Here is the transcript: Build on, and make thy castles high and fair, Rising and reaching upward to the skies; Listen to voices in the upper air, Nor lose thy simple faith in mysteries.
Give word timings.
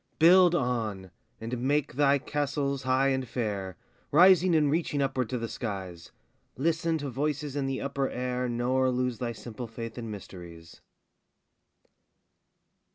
Build 0.17 0.55
on, 0.55 1.11
and 1.39 1.59
make 1.59 1.93
thy 1.93 2.17
castles 2.17 2.81
high 2.81 3.09
and 3.09 3.27
fair, 3.27 3.77
Rising 4.09 4.55
and 4.55 4.71
reaching 4.71 4.99
upward 4.99 5.29
to 5.29 5.37
the 5.37 5.47
skies; 5.47 6.11
Listen 6.57 6.97
to 6.97 7.09
voices 7.11 7.55
in 7.55 7.67
the 7.67 7.81
upper 7.81 8.09
air, 8.09 8.49
Nor 8.49 8.89
lose 8.89 9.19
thy 9.19 9.31
simple 9.33 9.67
faith 9.67 9.99
in 9.99 10.09
mysteries. 10.09 10.81